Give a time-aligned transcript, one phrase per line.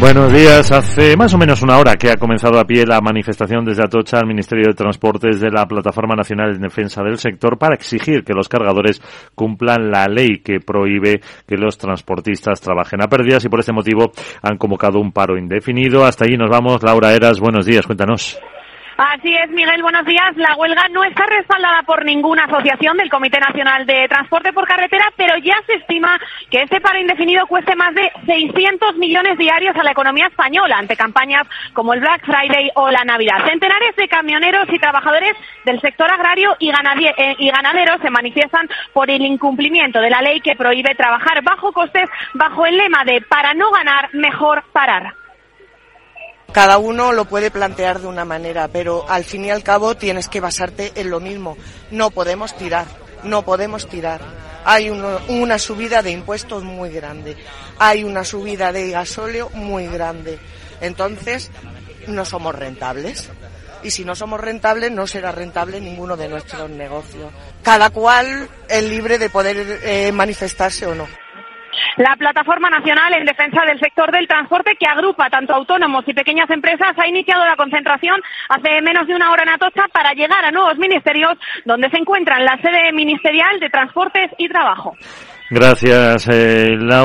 [0.00, 0.72] Buenos días.
[0.72, 4.18] Hace más o menos una hora que ha comenzado a pie la manifestación desde Atocha
[4.18, 8.32] al Ministerio de Transportes de la Plataforma Nacional en Defensa del Sector para exigir que
[8.32, 9.02] los cargadores
[9.34, 14.10] cumplan la ley que prohíbe que los transportistas trabajen a pérdidas y por este motivo
[14.40, 16.06] han convocado un paro indefinido.
[16.06, 16.82] Hasta allí nos vamos.
[16.82, 17.84] Laura Eras, buenos días.
[17.84, 18.40] Cuéntanos.
[19.02, 20.36] Así es, Miguel, buenos días.
[20.36, 25.10] La huelga no está respaldada por ninguna asociación del Comité Nacional de Transporte por Carretera,
[25.16, 26.20] pero ya se estima
[26.50, 30.98] que este paro indefinido cueste más de 600 millones diarios a la economía española ante
[30.98, 33.42] campañas como el Black Friday o la Navidad.
[33.48, 39.10] Centenares de camioneros y trabajadores del sector agrario y, eh, y ganadero se manifiestan por
[39.10, 43.54] el incumplimiento de la ley que prohíbe trabajar bajo costes bajo el lema de para
[43.54, 45.19] no ganar, mejor parar.
[46.52, 50.28] Cada uno lo puede plantear de una manera, pero al fin y al cabo tienes
[50.28, 51.56] que basarte en lo mismo.
[51.92, 52.86] No podemos tirar,
[53.22, 54.20] no podemos tirar.
[54.64, 57.36] Hay una subida de impuestos muy grande,
[57.78, 60.38] hay una subida de gasóleo muy grande.
[60.80, 61.50] Entonces,
[62.08, 63.30] no somos rentables.
[63.82, 67.32] Y si no somos rentables, no será rentable ninguno de nuestros negocios.
[67.62, 71.06] Cada cual es libre de poder eh, manifestarse o no.
[71.96, 76.50] La Plataforma Nacional en Defensa del Sector del Transporte, que agrupa tanto autónomos y pequeñas
[76.50, 80.50] empresas, ha iniciado la concentración hace menos de una hora en Atocha para llegar a
[80.50, 84.94] nuevos ministerios donde se encuentran la sede ministerial de Transportes y Trabajo.
[85.50, 87.00] Gracias, eh, Laura.